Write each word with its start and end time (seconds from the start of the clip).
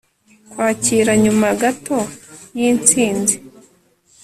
Kwakira 0.51 1.11
nyuma 1.23 1.47
gato 1.61 1.99
y 2.57 2.61
insinzi 2.69 3.35